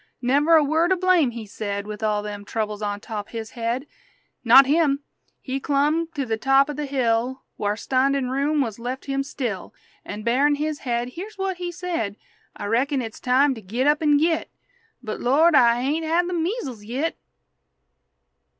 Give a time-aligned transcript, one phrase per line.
[0.19, 3.85] Never a word o' blame he said, With all them troubles on top his head!
[4.43, 5.03] Not him....
[5.39, 9.75] He clumb to the top o' the hill Whar' standin' room wuz left him still,
[10.03, 12.15] An', barin' his head, here's what he said:
[12.55, 14.49] "I reckon it's time to git up an' git;
[15.03, 17.19] But, Lord, I hain't had the measels yit!"